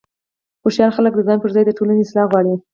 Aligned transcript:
هوښیار 0.63 0.91
خلک 0.97 1.13
د 1.15 1.21
ځان 1.27 1.37
پر 1.41 1.49
ځای 1.55 1.63
د 1.65 1.71
ټولنې 1.77 2.01
اصلاح 2.03 2.25
غواړي. 2.31 2.53